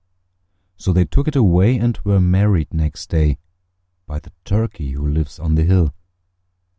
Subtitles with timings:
[0.77, 3.37] So they took it away, and were married next day
[4.07, 5.93] By the Turkey who lives on the hill.